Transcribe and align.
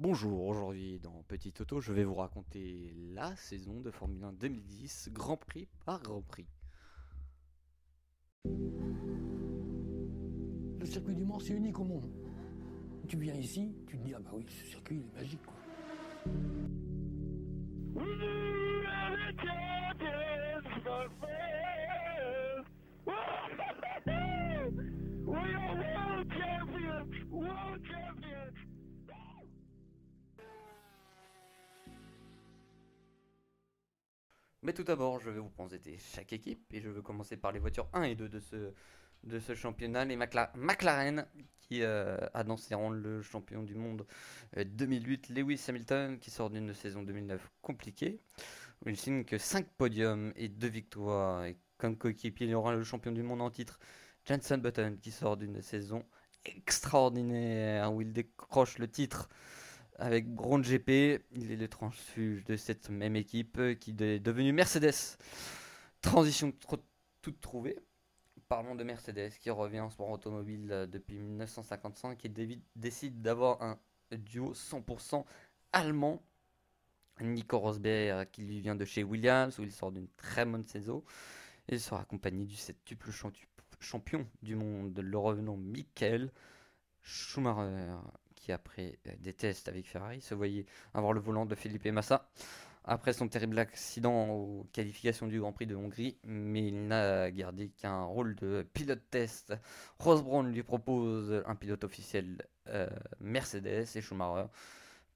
Bonjour, 0.00 0.46
aujourd'hui 0.46 1.00
dans 1.00 1.24
Petit 1.26 1.52
Auto, 1.60 1.80
je 1.80 1.92
vais 1.92 2.04
vous 2.04 2.14
raconter 2.14 2.94
la 3.14 3.34
saison 3.34 3.80
de 3.80 3.90
Formule 3.90 4.22
1 4.22 4.32
2010, 4.34 5.08
Grand 5.12 5.36
Prix 5.36 5.66
par 5.84 6.00
Grand 6.04 6.22
Prix. 6.22 6.46
Le 8.44 10.84
circuit 10.84 11.16
du 11.16 11.24
Mans, 11.24 11.40
c'est 11.40 11.54
unique 11.54 11.80
au 11.80 11.84
monde. 11.84 12.08
Tu 13.08 13.18
viens 13.18 13.34
ici, 13.34 13.74
tu 13.88 13.98
te 13.98 14.04
dis, 14.04 14.14
ah 14.14 14.20
bah 14.20 14.30
oui, 14.34 14.46
ce 14.48 14.66
circuit, 14.66 14.98
il 14.98 15.06
est 15.08 15.14
magique, 15.20 15.42
quoi. 15.42 15.56
Mais 34.62 34.72
tout 34.72 34.82
d'abord, 34.82 35.20
je 35.20 35.30
vais 35.30 35.38
vous 35.38 35.50
présenter 35.50 35.98
chaque 35.98 36.32
équipe 36.32 36.72
et 36.72 36.80
je 36.80 36.88
veux 36.88 37.02
commencer 37.02 37.36
par 37.36 37.52
les 37.52 37.60
voitures 37.60 37.88
1 37.92 38.02
et 38.02 38.14
2 38.16 38.28
de 38.28 38.40
ce, 38.40 38.72
de 39.22 39.38
ce 39.38 39.54
championnat. 39.54 40.04
Les 40.04 40.16
McLaren 40.16 41.26
qui 41.60 41.82
euh, 41.82 42.16
le 42.90 43.22
champion 43.22 43.62
du 43.62 43.74
monde 43.74 44.04
euh, 44.56 44.64
2008, 44.64 45.28
Lewis 45.28 45.64
Hamilton 45.68 46.18
qui 46.18 46.30
sort 46.30 46.50
d'une 46.50 46.74
saison 46.74 47.02
2009 47.02 47.50
compliquée. 47.62 48.20
Il 48.86 48.96
signe 48.96 49.24
que 49.24 49.38
5 49.38 49.66
podiums 49.76 50.32
et 50.34 50.48
2 50.48 50.66
victoires. 50.66 51.44
Et 51.44 51.56
comme 51.76 51.96
coéquipier, 51.96 52.46
il 52.46 52.50
y 52.50 52.54
aura 52.54 52.74
le 52.74 52.82
champion 52.82 53.12
du 53.12 53.22
monde 53.22 53.42
en 53.42 53.50
titre, 53.50 53.78
Jenson 54.24 54.58
Button 54.58 54.96
qui 55.00 55.12
sort 55.12 55.36
d'une 55.36 55.62
saison 55.62 56.04
extraordinaire 56.44 57.92
où 57.92 58.00
il 58.00 58.12
décroche 58.12 58.78
le 58.78 58.88
titre 58.88 59.28
avec 59.98 60.28
Brown 60.28 60.62
GP, 60.62 61.22
il 61.32 61.50
est 61.52 61.56
le 61.56 61.68
transfuge 61.68 62.44
de 62.44 62.56
cette 62.56 62.88
même 62.90 63.16
équipe 63.16 63.58
euh, 63.58 63.74
qui 63.74 63.90
est 63.98 64.20
devenue 64.20 64.52
Mercedes. 64.52 65.16
Transition 66.00 66.52
tro- 66.52 66.78
toute 67.22 67.40
trouvée. 67.40 67.76
Parlons 68.48 68.74
de 68.74 68.84
Mercedes 68.84 69.30
qui 69.40 69.50
revient 69.50 69.80
en 69.80 69.90
sport 69.90 70.10
automobile 70.10 70.68
euh, 70.70 70.86
depuis 70.86 71.18
1955 71.18 72.24
et 72.24 72.32
décide 72.76 73.20
d'avoir 73.20 73.60
un 73.62 73.78
duo 74.12 74.54
100% 74.54 75.24
allemand. 75.72 76.22
Nico 77.20 77.58
Rosberg 77.58 78.30
qui 78.30 78.42
lui 78.42 78.60
vient 78.60 78.76
de 78.76 78.84
chez 78.84 79.02
Williams 79.02 79.58
où 79.58 79.64
il 79.64 79.72
sort 79.72 79.90
d'une 79.90 80.08
très 80.16 80.44
bonne 80.44 80.64
saison. 80.64 81.02
Il 81.68 81.80
sera 81.80 82.00
accompagné 82.02 82.46
du 82.46 82.54
septuple 82.54 83.10
champion 83.80 84.26
du 84.42 84.54
monde, 84.54 84.98
le 84.98 85.18
revenant 85.18 85.56
Michael 85.56 86.30
Schumacher 87.02 87.96
après 88.52 88.98
euh, 89.06 89.12
des 89.18 89.32
tests 89.32 89.68
avec 89.68 89.86
Ferrari 89.86 90.20
se 90.20 90.34
voyait 90.34 90.66
avoir 90.94 91.12
le 91.12 91.20
volant 91.20 91.46
de 91.46 91.54
Felipe 91.54 91.86
Massa 91.86 92.28
après 92.88 93.12
son 93.12 93.28
terrible 93.28 93.58
accident 93.58 94.30
aux 94.30 94.66
qualifications 94.72 95.26
du 95.26 95.40
Grand 95.40 95.52
Prix 95.52 95.66
de 95.66 95.76
Hongrie, 95.76 96.16
mais 96.24 96.68
il 96.68 96.86
n'a 96.86 97.30
gardé 97.30 97.68
qu'un 97.68 98.04
rôle 98.04 98.34
de 98.36 98.66
pilote 98.72 99.02
test. 99.10 99.54
Ross 99.98 100.22
Brown 100.22 100.50
lui 100.50 100.62
propose 100.62 101.42
un 101.46 101.54
pilote 101.54 101.84
officiel 101.84 102.38
euh, 102.68 102.88
Mercedes 103.20 103.86
et 103.94 104.00
Schumacher 104.00 104.46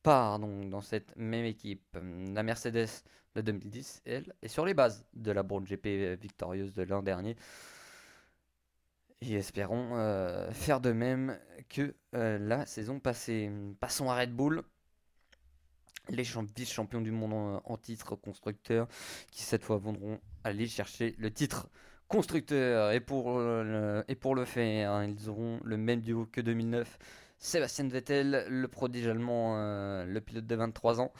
part 0.02 0.38
donc 0.38 0.68
dans 0.68 0.82
cette 0.82 1.16
même 1.16 1.46
équipe. 1.46 1.96
La 2.34 2.42
Mercedes 2.42 2.88
de 3.34 3.40
2010, 3.40 4.02
elle, 4.04 4.34
est 4.42 4.48
sur 4.48 4.66
les 4.66 4.74
bases 4.74 5.06
de 5.14 5.32
la 5.32 5.42
Brown 5.42 5.64
GP 5.64 6.20
victorieuse 6.20 6.74
de 6.74 6.82
l'an 6.82 7.02
dernier. 7.02 7.36
Et 9.24 9.34
espérons 9.34 9.90
euh, 9.92 10.50
faire 10.50 10.80
de 10.80 10.90
même 10.90 11.38
que 11.68 11.94
euh, 12.16 12.38
la 12.40 12.66
saison 12.66 12.98
passée. 12.98 13.52
Passons 13.78 14.10
à 14.10 14.16
Red 14.16 14.34
Bull. 14.34 14.64
Les 16.08 16.24
champ- 16.24 16.44
vice-champions 16.56 17.00
du 17.00 17.12
monde 17.12 17.60
en, 17.64 17.76
titre 17.76 18.16
constructeur 18.16 18.88
qui 19.30 19.42
cette 19.42 19.62
fois 19.62 19.76
voudront 19.76 20.18
aller 20.42 20.66
chercher 20.66 21.14
le 21.18 21.30
titre 21.30 21.68
constructeur. 22.08 22.90
Et 22.90 22.98
pour, 22.98 23.38
euh, 23.38 23.62
le, 23.62 24.04
et 24.08 24.16
pour 24.16 24.34
le 24.34 24.44
faire, 24.44 24.90
hein, 24.90 25.06
ils 25.06 25.28
auront 25.28 25.60
le 25.62 25.76
même 25.76 26.00
duo 26.00 26.26
que 26.26 26.40
2009. 26.40 26.98
Sébastien 27.38 27.86
Vettel, 27.86 28.44
le 28.48 28.66
prodige 28.66 29.06
allemand, 29.06 29.56
le 30.04 30.20
pilote 30.20 30.46
de 30.46 30.54
23 30.56 31.00
ans, 31.00 31.12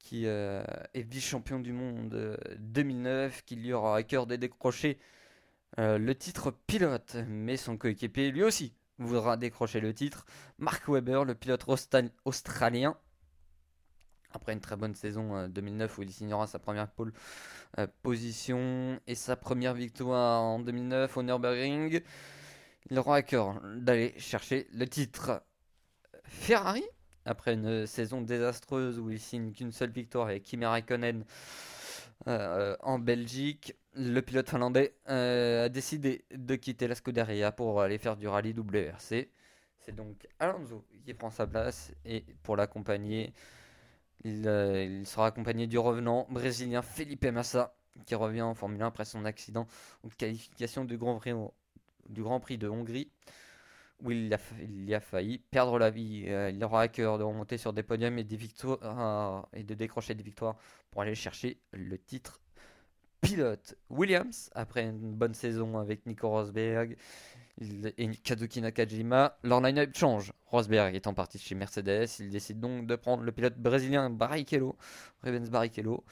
qui 0.00 0.24
est 0.24 0.62
vice-champion 0.94 1.60
du 1.60 1.72
monde 1.72 2.14
euh, 2.14 2.36
2009, 2.58 3.44
qui 3.44 3.56
lui 3.56 3.72
aura 3.72 3.96
à 3.96 4.02
cœur 4.02 4.26
de 4.26 4.36
décrocher 4.36 4.98
euh, 5.78 5.98
le 5.98 6.14
titre 6.14 6.50
pilote, 6.66 7.16
mais 7.28 7.56
son 7.56 7.76
coéquipier 7.76 8.30
lui 8.30 8.42
aussi 8.42 8.74
voudra 8.98 9.36
décrocher 9.36 9.80
le 9.80 9.94
titre. 9.94 10.26
Mark 10.58 10.88
Webber, 10.88 11.24
le 11.24 11.34
pilote 11.34 11.64
australien, 12.24 12.96
après 14.32 14.52
une 14.52 14.60
très 14.60 14.76
bonne 14.76 14.94
saison 14.94 15.36
euh, 15.36 15.48
2009 15.48 15.98
où 15.98 16.02
il 16.02 16.12
signera 16.12 16.46
sa 16.46 16.58
première 16.58 16.88
pole 16.88 17.12
euh, 17.78 17.86
position 18.02 19.00
et 19.06 19.14
sa 19.14 19.36
première 19.36 19.74
victoire 19.74 20.42
en 20.42 20.58
2009 20.58 21.16
au 21.16 21.22
Nürburgring, 21.22 22.00
il 22.90 22.98
aura 22.98 23.16
à 23.16 23.22
cœur 23.22 23.60
d'aller 23.76 24.14
chercher 24.18 24.68
le 24.72 24.86
titre. 24.86 25.42
Ferrari, 26.24 26.84
après 27.24 27.54
une 27.54 27.86
saison 27.86 28.20
désastreuse 28.20 28.98
où 28.98 29.10
il 29.10 29.20
signe 29.20 29.52
qu'une 29.52 29.72
seule 29.72 29.90
victoire 29.90 30.28
avec 30.28 30.42
Kimi 30.42 30.66
Raikkonen 30.66 31.24
euh, 32.26 32.76
en 32.80 32.98
Belgique, 32.98 33.74
le 33.98 34.20
pilote 34.22 34.48
finlandais 34.48 34.94
euh, 35.08 35.64
a 35.64 35.68
décidé 35.68 36.24
de 36.32 36.54
quitter 36.54 36.86
la 36.86 36.94
Scuderia 36.94 37.50
pour 37.50 37.82
aller 37.82 37.98
faire 37.98 38.16
du 38.16 38.28
rallye 38.28 38.52
WRC. 38.52 39.28
C'est 39.80 39.94
donc 39.94 40.28
Alonso 40.38 40.84
qui 41.04 41.14
prend 41.14 41.30
sa 41.30 41.46
place 41.46 41.92
et 42.04 42.24
pour 42.44 42.56
l'accompagner, 42.56 43.32
il, 44.22 44.46
euh, 44.46 44.84
il 44.84 45.06
sera 45.06 45.26
accompagné 45.26 45.66
du 45.66 45.78
revenant 45.78 46.26
brésilien 46.30 46.82
Felipe 46.82 47.26
Massa 47.26 47.74
qui 48.06 48.14
revient 48.14 48.42
en 48.42 48.54
Formule 48.54 48.82
1 48.82 48.86
après 48.86 49.04
son 49.04 49.24
accident 49.24 49.66
en 50.04 50.08
qualification 50.10 50.84
du 50.84 50.96
Grand 50.96 51.16
Prix, 51.16 51.32
du 52.08 52.22
Grand 52.22 52.38
Prix 52.38 52.56
de 52.56 52.68
Hongrie 52.68 53.10
où 54.00 54.12
il 54.12 54.32
a, 54.32 54.38
il 54.62 54.94
a 54.94 55.00
failli 55.00 55.38
perdre 55.38 55.76
la 55.76 55.90
vie. 55.90 56.26
Euh, 56.28 56.50
il 56.50 56.62
aura 56.62 56.82
à 56.82 56.88
cœur 56.88 57.18
de 57.18 57.24
remonter 57.24 57.58
sur 57.58 57.72
des 57.72 57.82
podiums 57.82 58.16
et, 58.18 58.22
des 58.22 58.36
victoires, 58.36 59.48
et 59.52 59.64
de 59.64 59.74
décrocher 59.74 60.14
des 60.14 60.22
victoires 60.22 60.56
pour 60.92 61.02
aller 61.02 61.16
chercher 61.16 61.58
le 61.72 61.98
titre 61.98 62.40
pilote. 63.20 63.76
Williams, 63.90 64.50
après 64.54 64.84
une 64.84 65.14
bonne 65.14 65.34
saison 65.34 65.78
avec 65.78 66.06
Nico 66.06 66.28
Rosberg 66.28 66.96
et 67.60 68.10
Kazuki 68.22 68.60
Nakajima, 68.60 69.38
leur 69.42 69.60
line-up 69.60 69.90
change. 69.94 70.32
Rosberg 70.46 70.94
étant 70.94 71.14
parti 71.14 71.38
chez 71.38 71.54
Mercedes, 71.54 72.06
il 72.20 72.30
décide 72.30 72.60
donc 72.60 72.86
de 72.86 72.96
prendre 72.96 73.22
le 73.22 73.32
pilote 73.32 73.58
brésilien 73.58 74.10
Barrichello, 74.10 74.76
Rubens 75.22 75.50
Barrichello, 75.50 76.04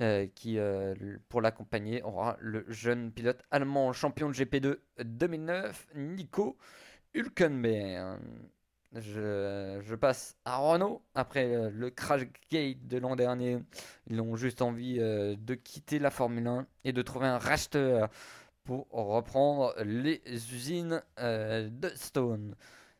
euh, 0.00 0.26
qui, 0.34 0.58
euh, 0.58 0.94
pour 1.28 1.40
l'accompagner, 1.40 2.02
aura 2.02 2.36
le 2.40 2.64
jeune 2.68 3.12
pilote 3.12 3.42
allemand 3.50 3.92
champion 3.92 4.28
de 4.28 4.34
GP2 4.34 4.76
2009, 5.04 5.88
Nico 5.94 6.56
Hülkenberg. 7.14 8.20
Je, 8.94 9.94
passe 9.96 10.36
à 10.44 10.58
Renault. 10.58 11.02
Après 11.14 11.52
euh, 11.54 11.70
le 11.70 11.90
crash 11.90 12.22
gate 12.50 12.86
de 12.86 12.98
l'an 12.98 13.16
dernier, 13.16 13.58
ils 14.06 14.20
ont 14.20 14.36
juste 14.36 14.62
envie 14.62 15.00
euh, 15.00 15.34
de 15.36 15.54
quitter 15.54 15.98
la 15.98 16.10
Formule 16.10 16.46
1 16.46 16.66
et 16.84 16.92
de 16.92 17.02
trouver 17.02 17.26
un 17.26 17.38
racheteur 17.38 18.08
pour 18.64 18.86
reprendre 18.90 19.74
les 19.82 20.22
usines 20.26 21.02
euh, 21.18 21.68
de 21.70 21.90
Stone, 21.96 22.54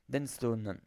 d'Enstone. 0.09 0.79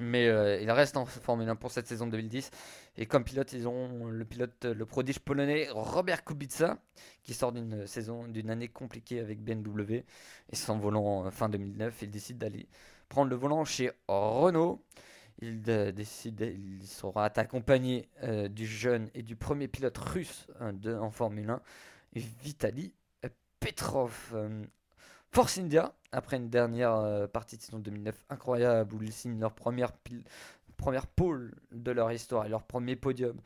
Mais 0.00 0.26
euh, 0.28 0.60
il 0.60 0.70
reste 0.70 0.96
en 0.96 1.04
Formule 1.06 1.48
1 1.48 1.56
pour 1.56 1.70
cette 1.70 1.86
saison 1.86 2.06
2010. 2.06 2.50
Et 2.96 3.06
comme 3.06 3.24
pilote, 3.24 3.52
ils 3.52 3.68
ont 3.68 4.06
le 4.06 4.24
pilote, 4.24 4.64
le 4.64 4.86
prodige 4.86 5.18
polonais 5.18 5.68
Robert 5.70 6.24
Kubica, 6.24 6.78
qui 7.22 7.34
sort 7.34 7.52
d'une 7.52 7.86
saison, 7.86 8.26
d'une 8.26 8.50
année 8.50 8.68
compliquée 8.68 9.20
avec 9.20 9.40
BMW. 9.42 10.04
Et 10.50 10.56
sans 10.56 10.78
volant 10.78 11.26
en 11.26 11.30
fin 11.30 11.48
2009, 11.48 12.02
il 12.02 12.10
décide 12.10 12.38
d'aller 12.38 12.68
prendre 13.08 13.30
le 13.30 13.36
volant 13.36 13.64
chez 13.64 13.90
Renault. 14.08 14.82
Il 15.40 15.62
euh, 15.68 15.92
décide, 15.92 16.40
il 16.40 16.86
sera 16.86 17.26
accompagné 17.26 18.08
euh, 18.22 18.48
du 18.48 18.66
jeune 18.66 19.10
et 19.14 19.22
du 19.22 19.36
premier 19.36 19.68
pilote 19.68 19.98
russe 19.98 20.46
de, 20.72 20.94
en 20.94 21.10
Formule 21.10 21.50
1, 21.50 21.60
Vitali 22.14 22.94
Petrov. 23.60 24.32
Euh, 24.34 24.64
Force 25.34 25.58
India, 25.58 25.92
après 26.12 26.36
une 26.36 26.48
dernière 26.48 26.94
euh, 26.94 27.26
partie 27.26 27.56
de 27.56 27.62
saison 27.62 27.80
2009 27.80 28.14
incroyable 28.30 28.94
où 28.94 29.02
ils 29.02 29.12
signent 29.12 29.40
leur 29.40 29.52
première, 29.52 29.90
première 30.76 31.08
pole 31.08 31.54
de 31.72 31.90
leur 31.90 32.12
histoire 32.12 32.46
et 32.46 32.48
leur 32.48 32.62
premier 32.62 32.94
podium 32.94 33.36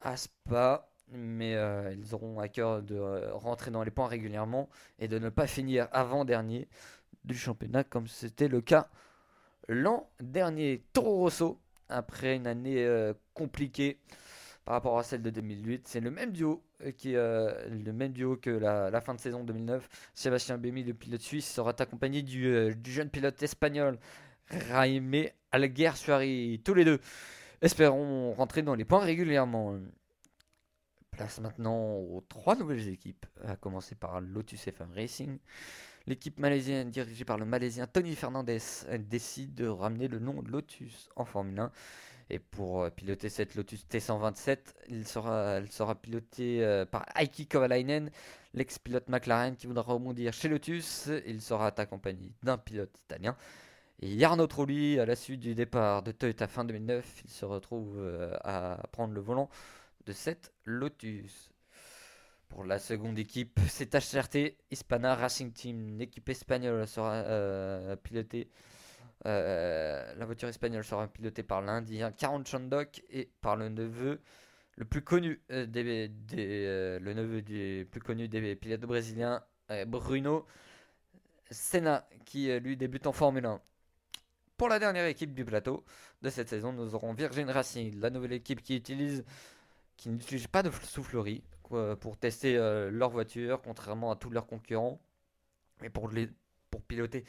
à 0.00 0.16
Spa. 0.16 0.88
Mais 1.10 1.54
euh, 1.54 1.92
ils 1.92 2.14
auront 2.14 2.38
à 2.38 2.48
cœur 2.48 2.82
de 2.82 2.94
euh, 2.94 3.30
rentrer 3.34 3.70
dans 3.70 3.82
les 3.82 3.90
points 3.90 4.08
régulièrement 4.08 4.70
et 4.98 5.06
de 5.06 5.18
ne 5.18 5.28
pas 5.28 5.46
finir 5.46 5.88
avant-dernier 5.92 6.66
du 7.28 7.36
championnat 7.36 7.84
comme 7.84 8.08
c'était 8.08 8.48
le 8.48 8.60
cas 8.60 8.88
l'an 9.68 10.10
dernier. 10.20 10.82
Toro 10.92 11.18
Rosso, 11.18 11.60
après 11.88 12.36
une 12.36 12.46
année 12.46 12.84
euh, 12.84 13.12
compliquée 13.34 13.98
par 14.64 14.74
rapport 14.74 14.98
à 14.98 15.02
celle 15.02 15.22
de 15.22 15.30
2008, 15.30 15.86
c'est 15.86 16.00
le 16.00 16.10
même 16.10 16.32
duo 16.32 16.62
euh, 16.84 16.90
qui 16.90 17.14
euh, 17.14 17.52
le 17.68 17.92
même 17.92 18.12
duo 18.12 18.36
que 18.36 18.50
la, 18.50 19.00
fin 19.00 19.14
de 19.14 19.20
saison 19.20 19.44
2009. 19.44 19.88
Sébastien 20.14 20.58
Bemi, 20.58 20.82
le 20.84 20.94
pilote 20.94 21.20
suisse, 21.20 21.50
sera 21.50 21.74
accompagné 21.78 22.22
du, 22.22 22.74
du 22.74 22.90
jeune 22.90 23.10
pilote 23.10 23.42
espagnol 23.42 23.98
Jaime 24.50 25.28
Alguersuari. 25.52 26.60
Tous 26.64 26.74
les 26.74 26.84
deux 26.84 27.00
espérons 27.60 28.32
rentrer 28.32 28.62
dans 28.62 28.74
les 28.74 28.84
points 28.84 29.00
régulièrement. 29.00 29.78
Place 31.10 31.40
maintenant 31.40 31.96
aux 31.96 32.22
trois 32.28 32.54
nouvelles 32.54 32.88
équipes, 32.88 33.26
à 33.44 33.56
commencer 33.56 33.94
par 33.94 34.20
Lotus 34.20 34.66
F1 34.66 34.94
Racing. 34.94 35.38
L'équipe 36.08 36.38
malaisienne 36.38 36.90
dirigée 36.90 37.26
par 37.26 37.36
le 37.36 37.44
Malaisien 37.44 37.86
Tony 37.86 38.14
Fernandez 38.14 38.60
décide 39.10 39.54
de 39.54 39.66
ramener 39.66 40.08
le 40.08 40.18
nom 40.18 40.40
Lotus 40.40 41.10
en 41.16 41.26
Formule 41.26 41.60
1. 41.60 41.70
Et 42.30 42.38
pour 42.38 42.80
euh, 42.80 42.88
piloter 42.88 43.28
cette 43.28 43.54
Lotus 43.54 43.84
T127, 43.90 44.58
il 44.88 45.06
sera, 45.06 45.58
elle 45.58 45.70
sera 45.70 45.94
pilotée 45.94 46.64
euh, 46.64 46.86
par 46.86 47.04
Aiki 47.14 47.46
Kovalainen, 47.46 48.10
l'ex-pilote 48.54 49.06
McLaren 49.10 49.54
qui 49.54 49.66
voudra 49.66 49.82
rebondir 49.82 50.32
chez 50.32 50.48
Lotus. 50.48 51.10
Il 51.26 51.42
sera 51.42 51.74
accompagné 51.76 52.32
d'un 52.42 52.56
pilote 52.56 52.98
italien. 53.04 53.36
Et 54.00 54.18
Jarno 54.18 54.46
Trulli, 54.46 54.98
à 54.98 55.04
la 55.04 55.14
suite 55.14 55.40
du 55.40 55.54
départ 55.54 56.02
de 56.02 56.12
Toyota 56.12 56.48
fin 56.48 56.64
2009, 56.64 57.22
il 57.26 57.30
se 57.30 57.44
retrouve 57.44 57.98
euh, 57.98 58.34
à 58.44 58.82
prendre 58.92 59.12
le 59.12 59.20
volant 59.20 59.50
de 60.06 60.12
cette 60.12 60.54
Lotus. 60.64 61.52
Pour 62.48 62.64
la 62.64 62.78
seconde 62.78 63.18
équipe, 63.18 63.58
c'est 63.68 63.94
HRT 63.94 64.56
Hispana 64.70 65.14
Racing 65.14 65.52
Team. 65.52 65.98
L'équipe 65.98 66.28
espagnole 66.28 66.86
sera 66.86 67.96
pilotée 68.02 68.50
euh, 69.26 70.14
la 70.14 70.26
voiture 70.26 70.48
espagnole 70.48 70.84
sera 70.84 71.08
pilotée 71.08 71.42
par 71.42 71.60
l'Indien 71.60 72.12
Karen 72.12 72.46
Chandok 72.46 73.02
et 73.10 73.28
par 73.40 73.56
le 73.56 73.68
neveu 73.68 74.20
le 74.76 74.84
plus 74.84 75.02
connu 75.02 75.42
euh, 75.50 75.66
des, 75.66 76.08
euh, 76.34 77.00
le 77.00 77.14
neveu 77.14 77.42
du 77.42 77.88
plus 77.90 78.00
connu 78.00 78.28
des 78.28 78.54
pilotes 78.54 78.80
brésiliens 78.82 79.42
Bruno 79.86 80.46
Senna 81.50 82.08
qui 82.24 82.50
lui 82.60 82.76
débute 82.76 83.06
en 83.06 83.12
Formule 83.12 83.44
1. 83.44 83.60
Pour 84.56 84.68
la 84.70 84.78
dernière 84.78 85.04
équipe 85.04 85.34
du 85.34 85.44
plateau 85.44 85.84
de 86.22 86.30
cette 86.30 86.48
saison, 86.48 86.72
nous 86.72 86.94
aurons 86.94 87.12
Virgin 87.12 87.50
Racing, 87.50 88.00
la 88.00 88.08
nouvelle 88.08 88.32
équipe 88.32 88.62
qui 88.62 88.76
utilise 88.76 89.24
qui 89.98 90.08
n'utilise 90.08 90.46
pas 90.46 90.62
de 90.62 90.70
soufflerie 90.70 91.42
pour 92.00 92.16
tester 92.16 92.56
leur 92.90 93.10
voiture, 93.10 93.60
contrairement 93.62 94.10
à 94.10 94.16
tous 94.16 94.30
leurs 94.30 94.46
concurrents. 94.46 95.00
Et 95.82 95.90
pour, 95.90 96.08
les, 96.08 96.28
pour 96.70 96.82
piloter 96.82 97.24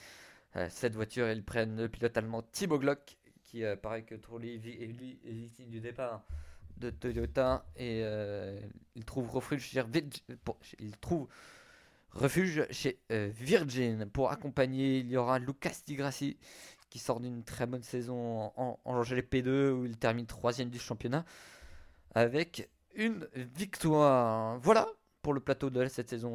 euh, 0.56 0.68
cette 0.70 0.96
voiture, 0.96 1.30
ils 1.30 1.44
prennent 1.44 1.78
le 1.78 1.90
pilote 1.90 2.18
allemand 2.18 2.42
Thibaut 2.42 2.80
Glock, 2.80 3.18
qui 3.44 3.64
euh, 3.64 3.76
paraît 3.76 4.04
que 4.04 4.16
lui 4.38 4.54
est 4.54 5.32
victime 5.32 5.70
du 5.70 5.80
départ 5.80 6.24
de 6.78 6.90
Toyota 6.90 7.66
et 7.76 8.02
euh, 8.04 8.58
il 8.96 9.04
trouve 9.04 9.30
refuge 9.30 9.64
chez, 9.64 9.84
il 10.80 10.98
trouve 10.98 11.28
refuge 12.12 12.66
chez 12.72 13.00
Virgin 13.10 14.10
pour 14.10 14.32
accompagner. 14.32 15.00
Il 15.00 15.10
y 15.10 15.18
aura 15.18 15.40
Lucas 15.40 15.82
Di 15.86 15.96
Grassi 15.96 16.38
qui 16.90 17.00
sort 17.00 17.20
d'une 17.20 17.44
très 17.44 17.68
bonne 17.68 17.84
saison 17.84 18.52
en, 18.56 18.80
en 18.84 19.02
GP2 19.04 19.72
où 19.72 19.86
il 19.86 19.98
termine 19.98 20.26
troisième 20.26 20.70
du 20.70 20.80
championnat 20.80 21.26
avec 22.16 22.70
une 23.00 23.28
victoire. 23.34 24.60
Voilà 24.60 24.88
pour 25.22 25.34
le 25.34 25.40
plateau 25.40 25.70
de 25.70 25.86
cette 25.88 26.10
saison 26.10 26.34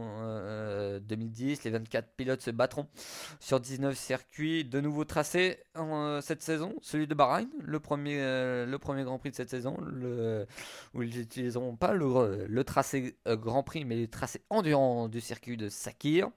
2010. 1.01 1.59
Euh, 1.59 1.61
euh, 1.61 1.65
les 1.65 1.71
24 1.71 2.09
pilotes 2.17 2.41
se 2.41 2.51
battront 2.51 2.87
sur 3.39 3.61
19 3.61 3.97
circuits. 3.97 4.65
De 4.65 4.81
nouveaux 4.81 5.05
tracés 5.05 5.59
en, 5.75 6.21
cette 6.21 6.43
saison. 6.43 6.75
Celui 6.81 7.07
de 7.07 7.15
Bahreïn, 7.15 7.49
le 7.61 7.81
premier, 7.81 8.21
euh, 8.21 8.79
premier 8.79 9.05
Grand 9.05 9.19
Prix 9.19 9.31
de 9.31 9.37
cette 9.37 9.51
saison, 9.51 9.77
où 10.95 11.03
ils 11.03 11.19
n'utiliseront 11.19 11.77
pas 11.77 11.93
le, 11.93 12.47
le 12.47 12.65
tracé 12.65 13.17
Grand 13.27 13.63
Prix, 13.63 13.85
mais 13.85 13.97
le 13.97 14.09
tracé 14.09 14.43
endurant 14.51 15.09
du 15.09 15.21
circuit 15.21 15.57
de 15.57 15.69
Sakir. 15.69 16.31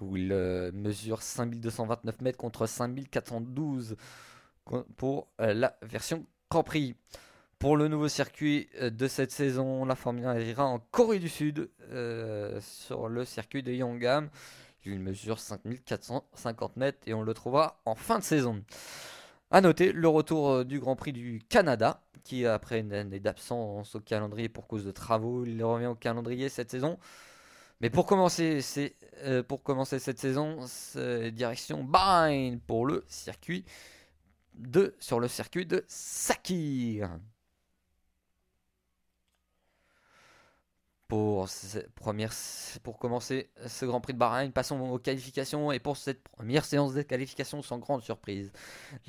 Où 0.00 0.16
il 0.16 0.28
mesure 0.72 1.22
5229 1.22 2.20
mètres 2.20 2.38
contre 2.38 2.66
5412 2.66 3.96
pour 4.96 5.28
la 5.38 5.76
version 5.82 6.24
Grand 6.50 6.62
Prix. 6.62 6.94
Pour 7.60 7.76
le 7.76 7.88
nouveau 7.88 8.08
circuit 8.08 8.70
euh, 8.80 8.88
de 8.88 9.06
cette 9.06 9.30
saison, 9.30 9.84
la 9.84 9.94
Formule 9.94 10.24
1 10.24 10.38
ira 10.40 10.64
en 10.64 10.78
Corée 10.78 11.18
du 11.18 11.28
Sud 11.28 11.68
euh, 11.90 12.58
sur 12.62 13.06
le 13.06 13.26
circuit 13.26 13.62
de 13.62 13.70
Yongam. 13.70 14.30
Il 14.86 14.98
mesure 14.98 15.38
5450 15.38 16.78
mètres 16.78 17.00
et 17.06 17.12
on 17.12 17.20
le 17.20 17.34
trouvera 17.34 17.78
en 17.84 17.94
fin 17.94 18.18
de 18.18 18.24
saison. 18.24 18.64
A 19.50 19.60
noter 19.60 19.92
le 19.92 20.08
retour 20.08 20.48
euh, 20.48 20.64
du 20.64 20.80
Grand 20.80 20.96
Prix 20.96 21.12
du 21.12 21.42
Canada, 21.50 22.00
qui 22.24 22.46
après 22.46 22.80
une 22.80 22.94
année 22.94 23.20
d'absence 23.20 23.94
au 23.94 24.00
calendrier 24.00 24.48
pour 24.48 24.66
cause 24.66 24.86
de 24.86 24.90
travaux, 24.90 25.44
il 25.44 25.62
revient 25.62 25.84
au 25.84 25.94
calendrier 25.94 26.48
cette 26.48 26.70
saison. 26.70 26.98
Mais 27.82 27.90
pour 27.90 28.06
commencer, 28.06 28.62
cette 28.62 30.18
saison, 30.18 30.60
c'est 30.66 31.30
direction 31.30 31.84
Bahreïn 31.84 32.58
pour 32.66 32.86
le 32.86 33.04
circuit 33.06 33.66
de 34.54 34.94
sur 34.98 35.20
le 35.20 35.28
circuit 35.28 35.66
de 35.66 35.84
Sakir. 35.88 37.10
Pour, 41.10 41.48
première, 41.96 42.32
pour 42.84 42.98
commencer 42.98 43.50
ce 43.66 43.84
Grand 43.84 44.00
Prix 44.00 44.14
de 44.14 44.18
Bahreïn. 44.18 44.52
Passons 44.52 44.80
aux 44.80 44.98
qualifications. 44.98 45.72
Et 45.72 45.80
pour 45.80 45.96
cette 45.96 46.22
première 46.22 46.64
séance 46.64 46.94
de 46.94 47.02
qualification, 47.02 47.62
sans 47.62 47.78
grande 47.78 48.02
surprise, 48.02 48.52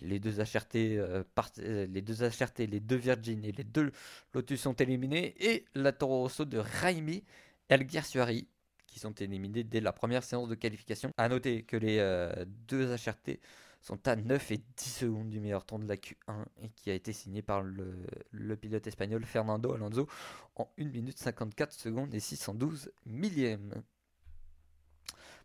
les 0.01 0.19
deux 0.19 0.41
HRT, 0.41 0.75
euh, 0.75 1.23
euh, 1.59 1.87
les 1.87 2.01
deux 2.01 2.95
Virgin 2.95 3.45
et 3.45 3.51
les 3.51 3.63
deux 3.63 3.91
Lotus 4.33 4.61
sont 4.61 4.73
éliminés. 4.73 5.35
Et 5.39 5.65
la 5.75 5.91
Toro 5.91 6.21
Rosso 6.21 6.43
de 6.43 6.57
Raimi 6.57 7.23
El 7.69 7.87
Suari 8.03 8.47
qui 8.87 8.99
sont 8.99 9.13
éliminés 9.13 9.63
dès 9.63 9.79
la 9.79 9.93
première 9.93 10.23
séance 10.23 10.49
de 10.49 10.55
qualification. 10.55 11.11
A 11.17 11.29
noter 11.29 11.63
que 11.63 11.77
les 11.77 11.99
euh, 11.99 12.43
deux 12.67 12.93
HRT 12.93 13.39
sont 13.81 14.07
à 14.07 14.15
9 14.15 14.51
et 14.51 14.61
10 14.77 14.89
secondes 14.89 15.29
du 15.29 15.39
meilleur 15.39 15.65
temps 15.65 15.79
de 15.79 15.87
la 15.87 15.95
Q1 15.95 16.45
et 16.61 16.69
qui 16.69 16.91
a 16.91 16.93
été 16.93 17.13
signé 17.13 17.41
par 17.41 17.61
le, 17.61 18.55
pilote 18.55 18.85
espagnol 18.85 19.25
Fernando 19.25 19.73
Alonso 19.73 20.07
en 20.55 20.69
1 20.77 20.85
minute 20.85 21.17
54 21.17 21.73
secondes 21.73 22.13
et 22.13 22.19
612 22.19 22.91
millièmes. 23.05 23.81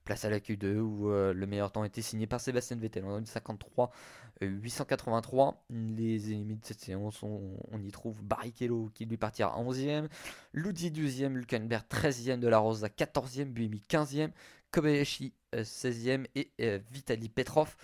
Place 0.04 0.24
à 0.24 0.30
la 0.30 0.38
Q2 0.38 0.78
où 0.78 1.10
euh, 1.10 1.32
le 1.32 1.46
meilleur 1.46 1.72
temps 1.72 1.82
a 1.82 1.86
été 1.86 2.00
signé 2.00 2.28
par 2.28 2.40
Sébastien 2.40 2.76
Vettel 2.76 3.04
en 3.04 3.24
53 3.24 3.90
883. 4.40 5.64
Les 5.70 6.32
ennemis 6.32 6.56
de 6.56 6.64
cette 6.64 6.80
séance, 6.80 7.22
on, 7.22 7.80
y 7.82 7.90
trouve 7.90 8.22
Barrichello 8.22 8.90
qui 8.94 9.06
lui 9.06 9.16
partira 9.16 9.58
11e, 9.60 10.08
Ludi 10.52 10.90
12e, 10.90 11.32
Lukenberg 11.32 11.84
13e, 11.90 12.38
De 12.38 12.48
La 12.48 12.58
Rosa 12.58 12.88
14e, 12.88 13.46
Buemi 13.46 13.82
15e, 13.88 14.30
Kobayashi 14.70 15.32
16e 15.54 16.20
euh, 16.20 16.24
et 16.34 16.52
euh, 16.60 16.78
Vitali 16.92 17.28
Petrov 17.28 17.76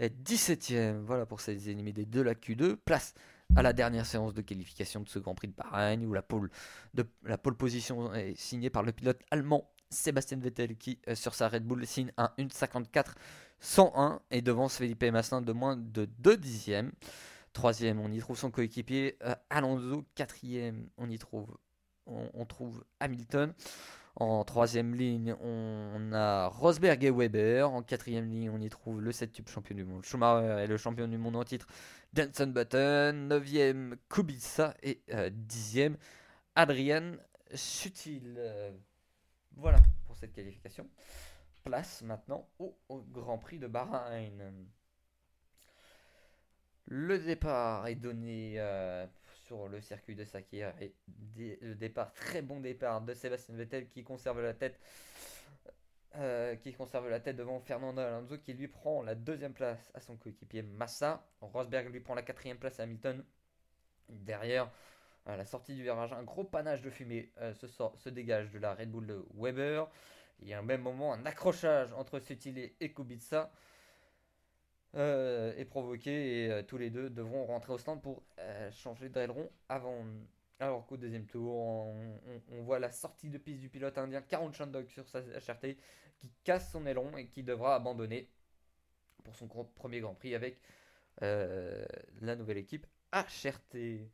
17ème. 0.00 1.00
Voilà 1.00 1.26
pour 1.26 1.40
ces 1.40 1.70
ennemis 1.70 1.92
de 1.92 2.20
la 2.20 2.34
Q2. 2.34 2.76
Place 2.76 3.14
à 3.54 3.62
la 3.62 3.72
dernière 3.72 4.06
séance 4.06 4.34
de 4.34 4.42
qualification 4.42 5.00
de 5.00 5.08
ce 5.08 5.18
Grand 5.18 5.34
Prix 5.34 5.48
de 5.48 5.54
Bahreïn 5.54 6.04
où 6.04 6.12
la 6.12 6.22
pole, 6.22 6.50
la 7.24 7.38
pole 7.38 7.56
position 7.56 8.12
est 8.12 8.34
signée 8.36 8.70
par 8.70 8.82
le 8.82 8.92
pilote 8.92 9.20
allemand 9.30 9.70
Sébastien 9.88 10.38
Vettel 10.38 10.76
qui 10.76 10.98
euh, 11.08 11.14
sur 11.14 11.34
sa 11.34 11.48
Red 11.48 11.64
Bull 11.64 11.86
signe 11.86 12.10
un 12.16 12.32
1.54 12.38 13.14
101 13.60 14.20
et 14.30 14.42
devant 14.42 14.68
Felipe 14.68 15.04
Massin 15.04 15.40
de 15.40 15.52
moins 15.52 15.76
de 15.76 16.06
2 16.18 16.36
dixièmes. 16.36 16.92
Troisième, 17.52 18.00
on 18.00 18.10
y 18.10 18.18
trouve 18.18 18.36
son 18.36 18.50
coéquipier 18.50 19.16
euh, 19.22 19.34
Alonso. 19.48 20.04
Quatrième, 20.14 20.88
on 20.98 21.08
y 21.08 21.18
trouve, 21.18 21.56
on 22.06 22.44
trouve 22.44 22.84
Hamilton. 23.00 23.54
En 24.18 24.44
troisième 24.44 24.94
ligne, 24.94 25.36
on 25.42 26.10
a 26.14 26.48
Rosberg 26.48 27.04
et 27.04 27.10
Weber. 27.10 27.70
En 27.70 27.82
quatrième 27.82 28.30
ligne, 28.30 28.48
on 28.48 28.58
y 28.62 28.70
trouve 28.70 29.02
le 29.02 29.12
7 29.12 29.30
tube 29.30 29.48
champion 29.48 29.76
du 29.76 29.84
monde 29.84 30.04
Schumacher 30.06 30.64
et 30.64 30.66
le 30.66 30.78
champion 30.78 31.06
du 31.06 31.18
monde 31.18 31.36
en 31.36 31.44
titre 31.44 31.66
Jenson 32.14 32.46
Button. 32.46 33.26
Neuvième, 33.28 33.96
Kubica. 34.08 34.74
Et 34.82 35.02
euh, 35.12 35.28
dixième, 35.30 35.98
Adrian 36.54 37.12
Sutil. 37.52 38.38
voilà 39.54 39.80
pour 40.06 40.16
cette 40.16 40.32
qualification. 40.32 40.88
Place 41.62 42.00
maintenant 42.00 42.48
au, 42.58 42.74
Grand 43.12 43.36
Prix 43.36 43.58
de 43.58 43.66
Bahreïn. 43.66 44.50
Le 46.86 47.18
départ 47.18 47.86
est 47.86 47.96
donné 47.96 48.54
euh, 48.56 49.06
sur 49.46 49.68
le 49.68 49.80
circuit 49.80 50.14
de 50.14 50.24
Sakir 50.24 50.72
et 50.80 50.94
le 51.36 51.74
départ, 51.74 52.12
très 52.12 52.42
bon 52.42 52.60
départ 52.60 53.00
de 53.00 53.14
Sébastien 53.14 53.54
Vettel 53.54 53.88
qui 53.88 54.02
conserve 54.02 54.42
la 54.42 54.54
tête. 54.54 54.78
Euh, 56.16 56.56
qui 56.56 56.72
conserve 56.72 57.10
la 57.10 57.20
tête 57.20 57.36
devant 57.36 57.60
Fernando 57.60 58.00
Alonso 58.00 58.38
qui 58.38 58.54
lui 58.54 58.68
prend 58.68 59.02
la 59.02 59.14
deuxième 59.14 59.52
place 59.52 59.90
à 59.92 60.00
son 60.00 60.16
coéquipier 60.16 60.62
Massa. 60.62 61.26
Rosberg 61.42 61.92
lui 61.92 62.00
prend 62.00 62.14
la 62.14 62.22
quatrième 62.22 62.56
place 62.56 62.80
à 62.80 62.84
Hamilton. 62.84 63.22
Derrière, 64.08 64.70
la 65.26 65.44
sortie 65.44 65.74
du 65.74 65.82
virage, 65.82 66.12
un 66.12 66.22
gros 66.22 66.44
panache 66.44 66.80
de 66.80 66.88
fumée 66.88 67.32
euh, 67.40 67.52
se, 67.52 68.08
dégage 68.08 68.50
de 68.50 68.58
la 68.58 68.74
Red 68.74 68.90
Bull 68.90 69.06
de 69.06 69.26
Weber. 69.34 69.88
Il 70.40 70.48
y 70.48 70.54
a 70.54 70.58
un 70.58 70.62
même 70.62 70.82
moment 70.82 71.12
un 71.12 71.26
accrochage 71.26 71.92
entre 71.92 72.18
Sutil 72.18 72.72
et 72.80 72.92
Kubica. 72.92 73.50
Euh, 74.96 75.54
est 75.58 75.66
provoqué 75.66 76.44
et 76.44 76.50
euh, 76.50 76.62
tous 76.62 76.78
les 76.78 76.88
deux 76.88 77.10
devront 77.10 77.44
rentrer 77.44 77.70
au 77.74 77.76
stand 77.76 78.00
pour 78.00 78.22
euh, 78.38 78.70
changer 78.70 79.10
d'aileron 79.10 79.50
avant. 79.68 80.06
Alors 80.58 80.86
qu'au 80.86 80.96
deuxième 80.96 81.26
tour, 81.26 81.54
on, 81.54 82.62
voit 82.62 82.78
la 82.78 82.90
sortie 82.90 83.28
de 83.28 83.36
piste 83.36 83.60
du 83.60 83.68
pilote 83.68 83.98
indien 83.98 84.22
Karan 84.22 84.50
Chandok 84.54 84.88
sur 84.88 85.06
sa 85.06 85.20
HRT 85.20 85.76
qui 86.16 86.30
casse 86.44 86.72
son 86.72 86.86
aileron 86.86 87.14
et 87.18 87.26
qui 87.26 87.42
devra 87.42 87.74
abandonner 87.74 88.30
pour 89.22 89.36
son 89.36 89.48
premier 89.48 90.00
Grand 90.00 90.14
Prix 90.14 90.34
avec 90.34 90.58
la 91.20 92.36
nouvelle 92.36 92.56
équipe 92.56 92.86
HRT. 93.12 94.08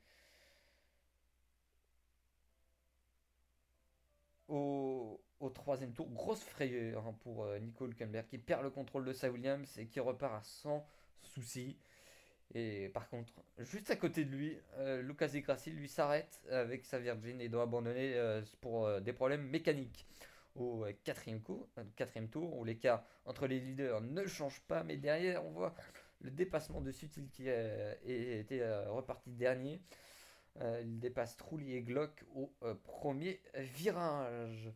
Au, 4.49 5.21
au 5.43 5.51
troisième 5.51 5.93
tour, 5.93 6.09
grosse 6.11 6.43
frayeur 6.43 7.07
hein, 7.07 7.15
pour 7.21 7.45
euh, 7.45 7.59
Nico 7.59 7.89
qui 8.29 8.39
perd 8.39 8.63
le 8.63 8.71
contrôle 8.71 9.05
de 9.05 9.13
sa 9.13 9.31
Williams 9.31 9.79
et 9.79 9.87
qui 9.87 10.01
repart 10.01 10.35
à 10.35 10.43
100 10.43 10.87
soucis. 11.23 11.77
Et 12.55 12.91
par 12.91 13.09
contre, 13.09 13.33
juste 13.59 13.91
à 13.91 13.97
côté 13.97 14.25
de 14.25 14.31
lui, 14.31 14.59
euh, 14.77 15.01
Lucas 15.01 15.29
Di 15.29 15.41
Grassi 15.41 15.71
lui 15.71 15.89
s'arrête 15.89 16.41
avec 16.51 16.85
sa 16.85 16.99
Virgin 16.99 17.41
et 17.41 17.49
doit 17.49 17.63
abandonner 17.63 18.15
euh, 18.15 18.43
pour 18.61 18.87
euh, 18.87 19.01
des 19.01 19.13
problèmes 19.13 19.47
mécaniques. 19.49 20.07
Au 20.55 20.85
quatrième, 21.03 21.41
coup, 21.41 21.67
quatrième 21.97 22.29
tour, 22.29 22.59
où 22.59 22.65
l'écart 22.65 23.03
entre 23.25 23.47
les 23.47 23.59
leaders 23.59 24.03
ne 24.03 24.27
change 24.27 24.61
pas, 24.69 24.85
mais 24.85 24.99
derrière, 24.99 25.43
on 25.47 25.51
voit 25.51 25.75
le 26.21 26.31
dépassement 26.31 26.83
de 26.83 26.91
Sutil 26.93 27.31
qui 27.31 27.49
était 27.49 28.63
reparti 28.89 29.31
dernier. 29.31 29.81
Il 30.61 30.99
dépasse 30.99 31.39
Trulli 31.39 31.75
et 31.75 31.81
Glock 31.81 32.23
au 32.35 32.53
premier 32.85 33.41
virage. 33.55 34.71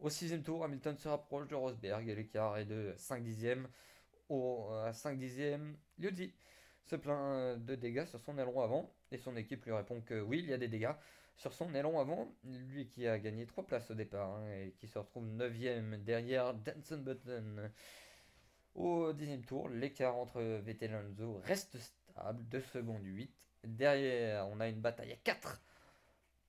Au 0.00 0.10
sixième 0.10 0.42
tour, 0.42 0.64
Hamilton 0.64 0.96
se 0.98 1.08
rapproche 1.08 1.48
de 1.48 1.54
Rosberg 1.54 2.08
et 2.08 2.14
l'écart 2.14 2.58
est 2.58 2.64
de 2.64 2.92
5 2.96 3.22
dixièmes. 3.22 3.68
Au 4.28 4.68
euh, 4.72 4.92
5 4.92 5.18
dixièmes, 5.18 5.76
Liuzzi 5.98 6.34
se 6.84 6.96
plaint 6.96 7.18
euh, 7.18 7.56
de 7.56 7.74
dégâts 7.74 8.04
sur 8.04 8.20
son 8.20 8.36
aileron 8.38 8.62
avant 8.62 8.94
et 9.10 9.18
son 9.18 9.36
équipe 9.36 9.64
lui 9.64 9.72
répond 9.72 10.00
que 10.00 10.20
oui, 10.20 10.40
il 10.40 10.50
y 10.50 10.52
a 10.52 10.58
des 10.58 10.68
dégâts 10.68 10.94
sur 11.36 11.52
son 11.52 11.74
aileron 11.74 12.00
avant. 12.00 12.34
Lui 12.44 12.88
qui 12.88 13.06
a 13.06 13.18
gagné 13.18 13.46
3 13.46 13.66
places 13.66 13.90
au 13.90 13.94
départ 13.94 14.36
hein, 14.36 14.46
et 14.50 14.74
qui 14.78 14.88
se 14.88 14.98
retrouve 14.98 15.26
9ème 15.26 16.02
derrière 16.02 16.54
Danson 16.54 16.98
Button. 16.98 17.70
Au 18.74 19.12
dixième 19.12 19.44
tour, 19.44 19.68
l'écart 19.68 20.16
entre 20.16 20.42
Vettel 20.42 20.90
et 20.90 20.94
Alonso 20.94 21.40
reste 21.44 21.78
stable, 21.78 22.42
2 22.48 22.60
secondes 22.60 23.04
8. 23.04 23.32
Derrière, 23.64 24.48
on 24.48 24.60
a 24.60 24.68
une 24.68 24.80
bataille 24.80 25.12
à 25.12 25.16
4 25.16 25.62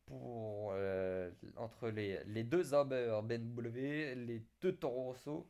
pour, 0.06 0.72
euh, 0.74 1.32
entre 1.56 1.90
les, 1.90 2.24
les 2.26 2.44
deux 2.44 2.64
Sauber 2.64 3.20
BMW, 3.24 4.16
les 4.16 4.44
deux 4.62 4.76
Toro 4.76 5.04
Rosso, 5.06 5.48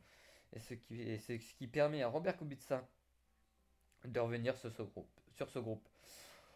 et 0.52 0.60
ce 0.60 0.74
qui, 0.74 1.18
ce 1.18 1.32
qui 1.34 1.66
permet 1.66 2.02
à 2.02 2.08
Robert 2.08 2.36
Kubica 2.36 2.86
de 4.04 4.20
revenir 4.20 4.56
sur 4.56 4.72
ce 4.72 4.82
groupe. 4.82 5.08
Sur 5.32 5.48
ce 5.50 5.58
groupe. 5.58 5.86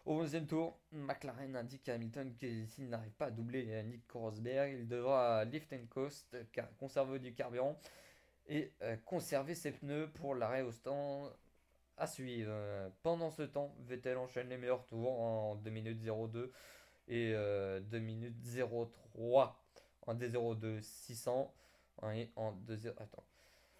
Au 0.05 0.23
11e 0.23 0.47
tour, 0.47 0.79
McLaren 0.91 1.55
indique 1.55 1.87
à 1.89 1.93
Hamilton 1.93 2.33
que 2.39 2.65
s'il 2.65 2.89
n'arrive 2.89 3.11
pas 3.11 3.27
à 3.27 3.31
doubler 3.31 3.83
Nick 3.83 4.09
Rosberg, 4.11 4.73
il 4.73 4.87
devra 4.87 5.45
lift 5.45 5.71
and 5.73 5.85
coast, 5.89 6.35
car- 6.51 6.75
conserver 6.77 7.19
du 7.19 7.35
carburant 7.35 7.77
et 8.47 8.71
euh, 8.81 8.95
conserver 9.05 9.53
ses 9.53 9.71
pneus 9.71 10.09
pour 10.15 10.33
l'arrêt 10.33 10.63
au 10.63 10.71
stand 10.71 11.31
à 11.97 12.07
suivre. 12.07 12.49
Euh, 12.51 12.89
Pendant 13.03 13.29
ce 13.29 13.43
temps, 13.43 13.75
Vettel 13.81 14.17
enchaîne 14.17 14.49
les 14.49 14.57
meilleurs 14.57 14.85
tours 14.87 15.21
en 15.21 15.55
2 15.57 15.69
minutes 15.69 16.01
02 16.01 16.51
et 17.07 17.33
euh, 17.35 17.79
2 17.81 17.99
minutes 17.99 18.35
03 19.15 19.59
en 20.07 20.15
D02 20.15 20.81
600 20.81 21.53
et 22.13 22.29
en 22.35 22.51
2 22.53 22.89
attends. 22.97 23.23